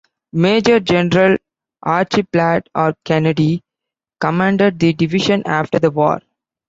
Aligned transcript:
Major 0.33 0.79
General 0.79 1.37
Archibald 1.83 2.63
R. 2.73 2.95
Kennedy 3.05 3.61
commanded 4.19 4.79
the 4.79 4.93
division 4.93 5.43
after 5.45 5.77
the 5.77 5.91
war. 5.91 6.21